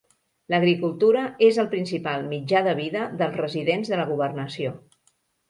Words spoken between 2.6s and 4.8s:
de vida dels residents de la governació.